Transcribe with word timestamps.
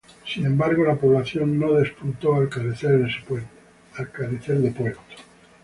Sin 0.25 0.47
embargo, 0.47 0.83
la 0.83 0.95
población 0.95 1.59
no 1.59 1.73
despuntó 1.73 2.33
al 2.33 2.49
carecer 2.49 2.97
de 2.97 4.71
puerto. 4.71 4.99